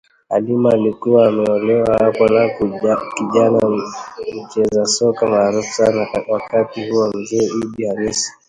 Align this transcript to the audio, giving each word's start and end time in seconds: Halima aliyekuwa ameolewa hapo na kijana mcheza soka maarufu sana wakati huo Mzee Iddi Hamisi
Halima 0.29 0.73
aliyekuwa 0.73 1.27
ameolewa 1.27 1.97
hapo 1.99 2.27
na 2.27 2.49
kijana 3.17 3.59
mcheza 4.35 4.85
soka 4.85 5.27
maarufu 5.27 5.73
sana 5.73 6.07
wakati 6.27 6.89
huo 6.89 7.09
Mzee 7.13 7.49
Iddi 7.61 7.85
Hamisi 7.87 8.31